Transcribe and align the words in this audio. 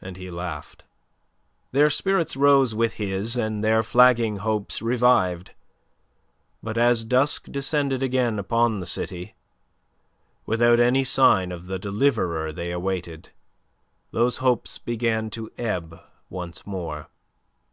And 0.00 0.16
he 0.16 0.30
laughed. 0.30 0.84
Their 1.72 1.90
spirits 1.90 2.36
rose 2.36 2.72
with 2.72 2.92
his 3.02 3.36
and 3.36 3.64
their 3.64 3.82
flagging 3.82 4.36
hopes 4.36 4.80
revived. 4.80 5.54
But 6.62 6.78
as 6.78 7.02
dusk 7.02 7.46
descended 7.50 8.00
again 8.00 8.38
upon 8.38 8.78
the 8.78 8.86
city, 8.86 9.34
without 10.46 10.78
any 10.78 11.02
sign 11.02 11.50
of 11.50 11.66
the 11.66 11.80
deliverer 11.80 12.52
they 12.52 12.70
awaited, 12.70 13.30
those 14.12 14.36
hopes 14.36 14.78
began 14.78 15.30
to 15.30 15.50
ebb 15.58 16.00
once 16.28 16.64
more. 16.64 17.08